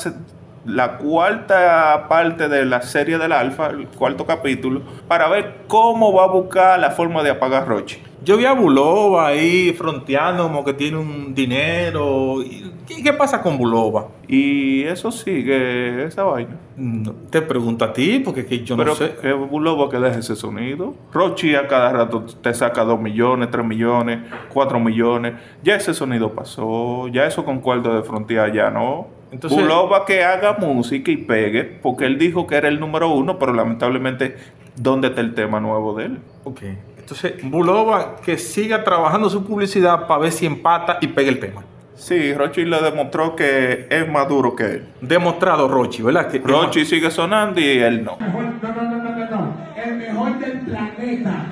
la 0.65 0.97
cuarta 0.97 2.07
parte 2.09 2.47
de 2.49 2.65
la 2.65 2.81
serie 2.81 3.17
del 3.17 3.31
Alfa, 3.31 3.67
el 3.67 3.87
cuarto 3.87 4.25
capítulo, 4.25 4.81
para 5.07 5.27
ver 5.29 5.61
cómo 5.67 6.11
va 6.13 6.23
a 6.23 6.27
buscar 6.27 6.79
la 6.79 6.91
forma 6.91 7.23
de 7.23 7.31
apagar 7.31 7.63
a 7.63 7.65
Rochi. 7.65 8.01
Yo 8.23 8.37
vi 8.37 8.45
a 8.45 8.53
Bulova 8.53 9.27
ahí 9.27 9.71
fronteando 9.77 10.43
como 10.43 10.65
que 10.65 10.73
tiene 10.73 10.97
un 10.97 11.35
dinero. 11.35 12.41
¿Y 12.41 12.71
¿Qué, 12.87 13.03
qué 13.03 13.13
pasa 13.13 13.41
con 13.41 13.57
Bulova? 13.57 14.07
Y 14.27 14.83
eso 14.83 15.11
sigue, 15.11 16.05
esa 16.05 16.23
vaina. 16.23 16.57
No, 16.75 17.13
te 17.29 17.41
pregunto 17.41 17.85
a 17.85 17.93
ti, 17.93 18.19
porque 18.25 18.45
que 18.45 18.63
yo 18.63 18.77
Pero 18.77 18.91
no 18.91 18.95
sé. 18.95 19.15
que 19.21 19.31
Bulobo 19.33 19.89
que 19.89 19.97
deje 19.99 20.19
ese 20.19 20.35
sonido. 20.35 20.95
Rochi 21.13 21.55
a 21.55 21.67
cada 21.67 21.91
rato 21.91 22.25
te 22.41 22.53
saca 22.53 22.83
2 22.83 22.99
millones, 22.99 23.49
3 23.51 23.65
millones, 23.65 24.19
4 24.53 24.79
millones. 24.79 25.33
Ya 25.63 25.75
ese 25.75 25.93
sonido 25.93 26.31
pasó. 26.33 27.07
Ya 27.09 27.25
eso 27.25 27.45
con 27.45 27.59
cuarto 27.59 27.95
de 27.95 28.01
frontera 28.03 28.51
ya 28.51 28.69
no. 28.71 29.07
Entonces- 29.35 29.59
Buloba 29.59 30.05
que 30.05 30.23
haga 30.23 30.53
música 30.57 31.11
y 31.11 31.17
pegue, 31.17 31.65
porque 31.65 32.05
él 32.05 32.17
dijo 32.17 32.47
que 32.47 32.55
era 32.55 32.69
el 32.69 32.79
número 32.79 33.09
uno, 33.09 33.37
pero 33.37 33.51
lamentablemente, 33.53 34.37
¿dónde 34.77 35.09
está 35.09 35.19
el 35.19 35.33
tema 35.35 35.59
nuevo 35.59 35.93
de 35.93 36.05
él? 36.05 36.19
Ok. 36.45 36.61
Entonces, 36.97 37.33
Bulova 37.43 38.15
que 38.23 38.37
siga 38.37 38.83
trabajando 38.85 39.29
su 39.29 39.45
publicidad 39.45 40.07
para 40.07 40.21
ver 40.21 40.31
si 40.31 40.45
empata 40.45 40.99
y 41.01 41.07
pega 41.07 41.29
el 41.29 41.39
tema. 41.39 41.63
Sí, 41.95 42.33
Rochi 42.33 42.63
le 42.65 42.81
demostró 42.81 43.35
que 43.35 43.87
es 43.89 44.09
más 44.09 44.27
duro 44.29 44.55
que 44.55 44.63
él. 44.65 44.85
Demostrado 45.01 45.67
Rochi, 45.67 46.01
¿verdad? 46.01 46.29
Que 46.31 46.39
Rochi 46.39 46.85
sigue 46.85 47.11
sonando 47.11 47.59
y 47.59 47.65
él 47.65 48.03
no. 48.05 48.17
No, 48.19 48.27
no, 48.27 48.73
no, 48.73 49.03
no, 49.03 49.03
no, 49.17 49.29
no. 49.31 49.53
El 49.75 49.95
mejor 49.97 50.39
del 50.39 50.59
planeta. 50.61 51.45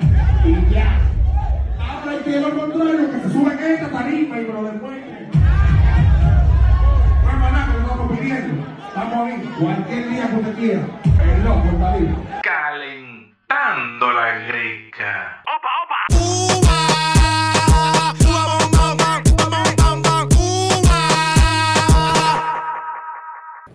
Cualquier 9.58 10.08
día 10.08 10.28
que 10.28 10.36
usted 10.36 10.54
quiera. 10.56 10.86
El 11.04 11.44
loco 11.44 11.62
está 11.72 11.96
vivo. 11.96 12.24
Calentando 12.42 14.12
la 14.12 14.38
greca. 14.48 15.42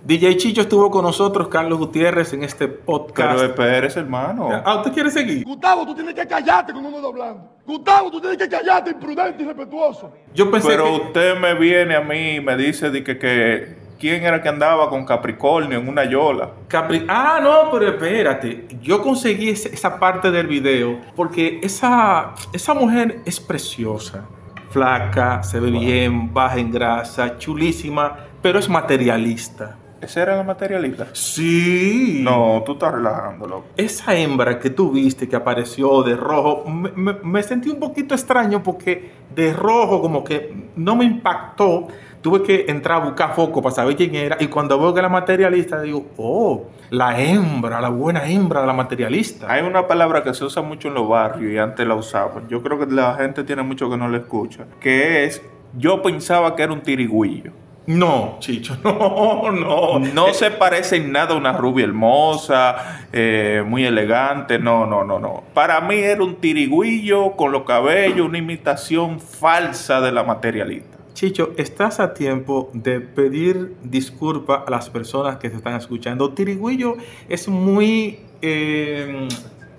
DJ 0.04 0.38
Chicho 0.38 0.62
estuvo 0.62 0.90
con 0.90 1.04
nosotros, 1.06 1.48
Carlos 1.50 1.78
Gutiérrez, 1.78 2.34
en 2.34 2.44
este 2.44 2.68
podcast. 2.68 3.36
Pero 3.36 3.50
espérese, 3.52 4.00
hermano. 4.00 4.50
Ah, 4.66 4.78
¿usted 4.78 4.92
quiere 4.92 5.12
seguir? 5.12 5.46
Gustavo, 5.46 5.86
tú 5.86 5.94
tienes 5.94 6.16
que 6.16 6.28
callarte 6.28 6.74
cuando 6.74 6.90
uno 6.90 6.98
está 6.98 7.10
hablando. 7.10 7.50
Gustavo, 7.66 8.10
tú 8.12 8.20
tienes 8.20 8.38
que 8.38 8.50
callarte, 8.50 8.90
imprudente 8.90 9.44
y 9.44 9.46
respetuoso. 9.46 10.12
Yo 10.34 10.50
pensé 10.50 10.70
Pero 10.70 10.86
que... 10.86 10.92
usted 11.06 11.38
me 11.38 11.54
viene 11.54 11.96
a 11.96 12.02
mí 12.02 12.38
y 12.38 12.40
me 12.42 12.58
dice 12.58 12.90
de 12.90 13.04
que, 13.04 13.20
que 13.20 13.79
quién 14.00 14.24
era 14.24 14.42
que 14.42 14.50
andaba 14.50 14.90
con 14.90 15.06
Capricornio 15.06 15.78
en 15.80 15.88
una 15.88 16.06
yola. 16.06 16.50
Capri- 16.70 17.06
ah, 17.08 17.40
no, 17.42 17.70
pero 17.72 17.90
espérate. 17.90 18.68
Yo 18.82 19.02
conseguí 19.02 19.50
esa 19.50 20.00
parte 20.00 20.32
del 20.32 20.48
video 20.48 21.00
porque 21.16 21.60
esa, 21.62 22.34
esa 22.54 22.74
mujer 22.74 23.22
es 23.26 23.40
preciosa. 23.40 24.26
Flaca, 24.72 25.42
se 25.44 25.60
ve 25.60 25.72
bien, 25.72 26.34
baja 26.34 26.58
en 26.60 26.72
grasa, 26.72 27.38
chulísima, 27.40 28.16
pero 28.42 28.60
es 28.60 28.70
materialista. 28.70 29.76
¿Ese 30.00 30.22
era 30.22 30.40
el 30.40 30.46
materialista? 30.48 31.08
Sí. 31.12 32.22
No, 32.24 32.64
tú 32.66 32.74
estás 32.74 32.94
relajándolo. 32.94 33.66
Esa 33.76 34.16
hembra 34.16 34.58
que 34.60 34.70
tú 34.70 34.92
viste 34.92 35.28
que 35.28 35.36
apareció 35.36 36.04
de 36.04 36.16
rojo, 36.16 36.64
me, 36.70 36.92
me- 36.92 37.18
me 37.22 37.44
sentí 37.44 37.70
un 37.70 37.80
poquito 37.80 38.14
extraño 38.16 38.64
porque 38.64 39.12
de 39.36 39.52
rojo 39.54 40.02
como 40.02 40.24
que 40.24 40.70
no 40.78 40.96
me 40.96 41.04
impactó. 41.04 41.88
Tuve 42.22 42.44
que 42.44 42.66
entrar 42.68 43.02
a 43.02 43.06
buscar 43.06 43.34
foco 43.34 43.62
para 43.62 43.74
saber 43.74 43.96
quién 43.96 44.14
era 44.14 44.38
y 44.40 44.48
cuando 44.48 44.80
veo 44.80 44.94
que 44.94 45.00
era 45.00 45.10
materialista 45.10 45.82
digo, 45.82 46.06
oh, 46.18 46.66
la 46.90 47.20
hembra, 47.20 47.80
la 47.80 47.90
buena 47.90 48.30
hembra, 48.30 48.66
la 48.66 48.74
materialista. 48.74 49.52
Hay 49.52 49.64
una 49.64 49.88
palabra 49.88 50.24
que 50.24 50.34
se 50.34 50.44
usa 50.44 50.62
mucho 50.62 50.90
en 50.90 50.96
los 50.96 51.08
barrios 51.08 51.54
y 51.54 51.58
antes 51.58 51.88
la 51.88 51.96
usaban. 51.96 52.48
Yo 52.50 52.62
creo 52.62 52.80
que 52.80 52.88
la 52.94 53.16
gente 53.16 53.44
tiene 53.44 53.64
mucho 53.64 53.90
que 53.90 53.98
no 53.98 54.10
la 54.10 54.18
escucha. 54.18 54.66
Que 54.80 55.26
es, 55.26 55.42
yo 55.78 56.02
pensaba 56.02 56.56
que 56.56 56.64
era 56.64 56.74
un 56.74 56.82
tirigüillo. 56.82 57.52
No, 57.90 58.36
Chicho, 58.40 58.78
no, 58.84 59.52
no. 59.52 59.98
No 59.98 60.34
se 60.36 60.52
parece 60.52 60.98
en 60.98 61.12
nada 61.12 61.34
a 61.34 61.38
una 61.38 61.54
rubia 61.54 61.86
hermosa, 61.86 63.08
eh, 63.12 63.64
muy 63.66 63.84
elegante. 63.84 64.60
No, 64.60 64.86
no, 64.86 65.04
no, 65.04 65.18
no. 65.18 65.44
Para 65.56 65.82
mí 65.82 65.96
era 65.96 66.24
un 66.24 66.36
tirigüillo 66.36 67.32
con 67.32 67.52
los 67.52 67.64
cabellos, 67.64 68.28
una 68.28 68.38
imitación 68.38 69.20
falsa 69.20 70.02
de 70.02 70.12
la 70.12 70.24
materialista. 70.24 70.99
Chicho, 71.14 71.52
estás 71.58 72.00
a 72.00 72.14
tiempo 72.14 72.70
de 72.74 73.02
pedir 73.02 73.76
disculpas 73.84 74.62
a 74.68 74.72
las 74.72 74.90
personas 74.90 75.38
que 75.38 75.50
te 75.50 75.58
están 75.58 75.76
escuchando. 75.76 76.34
Tirigüillo 76.34 76.96
es 77.28 77.48
muy... 77.48 78.20
eh, 78.42 79.28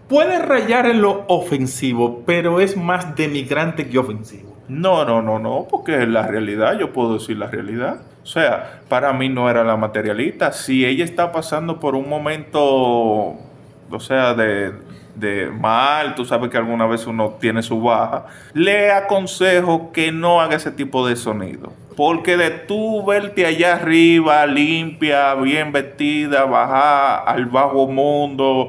puede 0.09 0.39
rayar 0.41 0.87
en 0.87 1.01
lo 1.01 1.25
ofensivo, 1.29 2.25
pero 2.27 2.61
es 2.61 2.77
más 2.77 3.15
denigrante 3.15 3.89
que 3.89 3.99
ofensivo. 3.99 4.57
No, 4.69 5.05
no, 5.05 5.23
no, 5.23 5.39
no, 5.39 5.67
porque 5.71 6.07
la 6.07 6.27
realidad, 6.27 6.79
yo 6.79 6.93
puedo 6.93 7.15
decir 7.15 7.37
la 7.39 7.47
realidad. 7.47 8.03
O 8.23 8.27
sea, 8.27 8.83
para 8.89 9.13
mí 9.13 9.29
no 9.29 9.49
era 9.49 9.65
la 9.65 9.77
materialista. 9.77 10.53
Si 10.53 10.85
ella 10.85 11.05
está 11.05 11.33
pasando 11.33 11.81
por 11.81 11.95
un 11.95 12.09
momento, 12.09 12.61
o 12.63 14.01
sea, 14.01 14.35
de, 14.35 14.73
de 15.21 15.51
mal, 15.51 16.15
tú 16.15 16.25
sabes 16.25 16.51
que 16.51 16.57
alguna 16.57 16.87
vez 16.87 17.07
uno 17.07 17.37
tiene 17.41 17.63
su 17.63 17.81
baja, 17.81 18.27
le 18.55 18.91
aconsejo 18.91 19.93
que 19.93 20.11
no 20.11 20.41
haga 20.41 20.57
ese 20.57 20.73
tipo 20.73 21.07
de 21.07 21.17
sonido. 21.17 21.73
Porque 21.97 22.37
de 22.37 22.51
tú 22.51 23.05
verte 23.05 23.45
allá 23.45 23.75
arriba, 23.75 24.47
limpia, 24.47 25.35
bien 25.35 25.71
vestida, 25.71 26.45
bajar 26.45 27.25
al 27.27 27.47
bajo 27.47 27.87
mundo, 27.87 28.69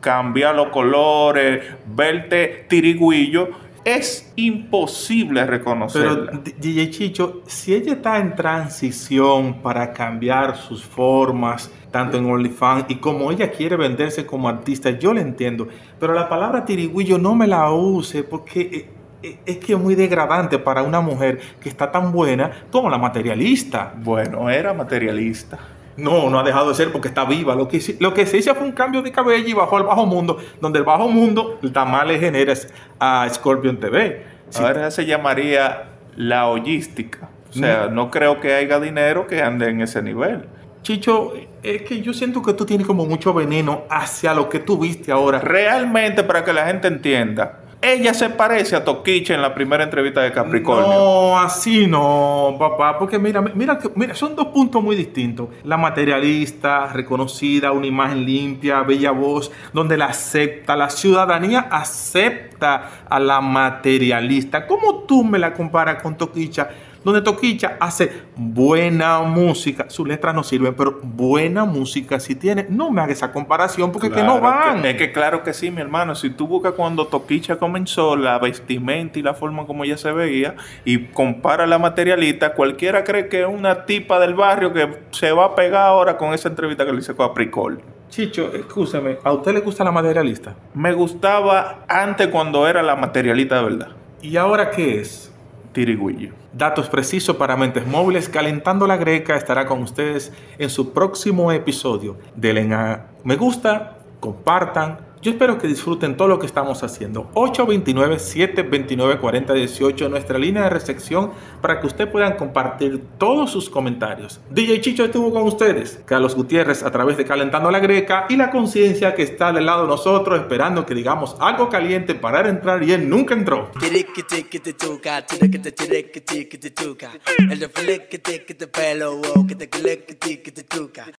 cambiar 0.00 0.54
los 0.54 0.68
colores, 0.68 1.64
verte 1.86 2.66
tirigüillo, 2.68 3.50
es 3.84 4.32
imposible 4.36 5.44
reconocerla. 5.46 6.40
Pero 6.42 6.56
DJ 6.58 6.90
Chicho, 6.90 7.42
si 7.46 7.74
ella 7.74 7.92
está 7.94 8.18
en 8.18 8.34
transición 8.34 9.62
para 9.62 9.92
cambiar 9.92 10.56
sus 10.56 10.84
formas, 10.84 11.70
tanto 11.90 12.16
en 12.16 12.26
OnlyFans 12.26 12.86
y 12.88 12.96
como 12.96 13.30
ella 13.30 13.50
quiere 13.50 13.76
venderse 13.76 14.26
como 14.26 14.48
artista, 14.48 14.90
yo 14.90 15.12
le 15.12 15.20
entiendo. 15.20 15.68
Pero 16.00 16.14
la 16.14 16.28
palabra 16.28 16.64
tirigüillo 16.64 17.18
no 17.18 17.34
me 17.34 17.46
la 17.46 17.70
use 17.70 18.22
porque 18.24 18.60
eh, 18.60 18.90
eh, 19.22 19.38
es 19.46 19.58
que 19.58 19.74
es 19.74 19.78
muy 19.78 19.94
degradante 19.94 20.58
para 20.58 20.82
una 20.82 21.00
mujer 21.00 21.40
que 21.60 21.68
está 21.68 21.92
tan 21.92 22.10
buena 22.12 22.50
como 22.70 22.90
la 22.90 22.98
materialista. 22.98 23.94
Bueno, 23.96 24.50
era 24.50 24.74
materialista. 24.74 25.58
No, 25.96 26.28
no 26.30 26.38
ha 26.40 26.42
dejado 26.42 26.68
de 26.70 26.74
ser 26.74 26.90
porque 26.92 27.08
está 27.08 27.24
viva. 27.24 27.54
Lo 27.54 27.68
que, 27.68 27.80
lo 28.00 28.12
que 28.14 28.26
se 28.26 28.38
hizo 28.38 28.54
fue 28.54 28.64
un 28.66 28.72
cambio 28.72 29.00
de 29.02 29.12
cabello 29.12 29.46
y 29.48 29.52
bajó 29.52 29.76
al 29.76 29.84
bajo 29.84 30.06
mundo, 30.06 30.38
donde 30.60 30.78
el 30.80 30.84
bajo 30.84 31.08
mundo 31.08 31.58
el 31.62 31.72
tamal 31.72 32.08
le 32.08 32.18
genera 32.18 32.52
a 32.98 33.28
Scorpion 33.32 33.78
TV. 33.78 34.24
Si- 34.50 34.62
Ahora 34.62 34.90
se 34.90 35.06
llamaría 35.06 35.84
la 36.16 36.48
hoyística. 36.48 37.28
O 37.50 37.52
sea, 37.52 37.86
no 37.90 38.10
creo 38.10 38.40
que 38.40 38.52
haya 38.54 38.80
dinero 38.80 39.26
que 39.28 39.40
ande 39.40 39.68
en 39.68 39.80
ese 39.80 40.02
nivel. 40.02 40.46
Chicho, 40.82 41.32
es 41.62 41.82
que 41.82 42.02
yo 42.02 42.12
siento 42.12 42.42
que 42.42 42.52
tú 42.52 42.66
tienes 42.66 42.86
como 42.86 43.06
mucho 43.06 43.32
veneno 43.32 43.84
hacia 43.88 44.34
lo 44.34 44.48
que 44.48 44.58
tú 44.58 44.76
viste 44.78 45.12
ahora. 45.12 45.38
Realmente, 45.38 46.24
para 46.24 46.44
que 46.44 46.52
la 46.52 46.66
gente 46.66 46.88
entienda, 46.88 47.60
ella 47.84 48.14
se 48.14 48.30
parece 48.30 48.76
a 48.76 48.84
Toquicha 48.84 49.34
en 49.34 49.42
la 49.42 49.54
primera 49.54 49.84
entrevista 49.84 50.22
de 50.22 50.32
Capricornio. 50.32 50.86
No, 50.86 51.38
así 51.38 51.86
no, 51.86 52.56
papá, 52.58 52.98
porque 52.98 53.18
mira, 53.18 53.42
mira, 53.42 53.78
mira, 53.94 54.14
son 54.14 54.34
dos 54.34 54.46
puntos 54.46 54.82
muy 54.82 54.96
distintos. 54.96 55.48
La 55.64 55.76
materialista, 55.76 56.86
reconocida, 56.86 57.72
una 57.72 57.86
imagen 57.86 58.24
limpia, 58.24 58.82
bella 58.82 59.10
voz, 59.10 59.52
donde 59.72 59.96
la 59.96 60.06
acepta, 60.06 60.76
la 60.76 60.88
ciudadanía 60.88 61.68
acepta 61.70 63.04
a 63.08 63.20
la 63.20 63.40
materialista. 63.40 64.66
¿Cómo 64.66 65.04
tú 65.04 65.22
me 65.22 65.38
la 65.38 65.52
comparas 65.52 66.02
con 66.02 66.16
Toquicha? 66.16 66.70
Donde 67.04 67.20
Toquicha 67.20 67.76
hace 67.80 68.10
buena 68.34 69.20
música, 69.20 69.86
sus 69.90 70.08
letras 70.08 70.34
no 70.34 70.42
sirven, 70.42 70.74
pero 70.74 71.00
buena 71.02 71.64
música 71.64 72.18
si 72.18 72.34
tiene. 72.34 72.66
No 72.70 72.90
me 72.90 73.02
haga 73.02 73.12
esa 73.12 73.30
comparación 73.30 73.92
porque 73.92 74.10
que 74.10 74.22
no 74.22 74.40
van. 74.40 74.82
que- 74.82 74.90
es 74.90 74.96
que 74.96 75.12
claro 75.12 75.42
que 75.42 75.52
sí, 75.52 75.70
mi 75.70 75.80
hermano. 75.82 76.14
Si 76.14 76.30
tú 76.30 76.46
buscas 76.46 76.72
cuando 76.72 77.06
Toquicha 77.06 77.56
comenzó, 77.56 78.16
la 78.16 78.38
vestimenta 78.38 79.18
y 79.18 79.22
la 79.22 79.34
forma 79.34 79.66
como 79.66 79.84
ella 79.84 79.98
se 79.98 80.12
veía, 80.12 80.54
y 80.84 81.06
compara 81.08 81.66
la 81.66 81.78
materialista, 81.78 82.54
cualquiera 82.54 83.04
cree 83.04 83.28
que 83.28 83.42
es 83.42 83.48
una 83.48 83.84
tipa 83.84 84.18
del 84.18 84.34
barrio 84.34 84.72
que 84.72 84.88
se 85.10 85.30
va 85.32 85.44
a 85.46 85.54
pegar 85.54 85.86
ahora 85.86 86.16
con 86.16 86.32
esa 86.32 86.48
entrevista 86.48 86.86
que 86.86 86.92
le 86.92 86.98
hice 87.00 87.14
con 87.14 87.30
Apricol. 87.30 87.82
Chicho, 88.08 88.50
escúchame, 88.54 89.18
¿a 89.24 89.32
usted 89.32 89.52
le 89.52 89.60
gusta 89.60 89.82
la 89.84 89.90
materialista? 89.90 90.54
Me 90.72 90.92
gustaba 90.92 91.80
antes 91.88 92.28
cuando 92.28 92.66
era 92.68 92.82
la 92.82 92.96
materialista 92.96 93.56
de 93.58 93.64
verdad. 93.64 93.88
¿Y 94.22 94.36
ahora 94.36 94.70
qué 94.70 95.00
es? 95.00 95.33
Tirigüillo. 95.74 96.32
Datos 96.54 96.88
precisos 96.88 97.36
para 97.36 97.56
mentes 97.56 97.86
móviles. 97.86 98.30
Calentando 98.30 98.86
la 98.86 98.96
Greca 98.96 99.36
estará 99.36 99.66
con 99.66 99.82
ustedes 99.82 100.32
en 100.56 100.70
su 100.70 100.94
próximo 100.94 101.52
episodio. 101.52 102.16
Denle 102.34 102.74
a 102.74 103.08
me 103.24 103.36
gusta, 103.36 103.98
compartan. 104.20 105.12
Yo 105.24 105.30
espero 105.30 105.56
que 105.56 105.66
disfruten 105.66 106.18
todo 106.18 106.28
lo 106.28 106.38
que 106.38 106.44
estamos 106.44 106.82
haciendo. 106.82 107.30
829-729-4018, 107.32 110.10
nuestra 110.10 110.38
línea 110.38 110.64
de 110.64 110.68
recepción 110.68 111.30
para 111.62 111.80
que 111.80 111.86
ustedes 111.86 112.10
puedan 112.10 112.36
compartir 112.36 113.02
todos 113.16 113.50
sus 113.50 113.70
comentarios. 113.70 114.42
DJ 114.50 114.82
Chicho 114.82 115.06
estuvo 115.06 115.32
con 115.32 115.44
ustedes. 115.44 115.98
Carlos 116.04 116.34
Gutiérrez 116.34 116.82
a 116.82 116.90
través 116.90 117.16
de 117.16 117.24
Calentando 117.24 117.70
la 117.70 117.78
Greca 117.78 118.26
y 118.28 118.36
la 118.36 118.50
conciencia 118.50 119.14
que 119.14 119.22
está 119.22 119.50
del 119.50 119.64
lado 119.64 119.84
de 119.84 119.88
nosotros 119.88 120.38
esperando 120.38 120.84
que 120.84 120.94
digamos 120.94 121.36
algo 121.40 121.70
caliente 121.70 122.14
para 122.14 122.46
entrar 122.46 122.82
y 122.82 122.92
él 122.92 123.08
nunca 123.08 123.32
entró. 123.32 123.70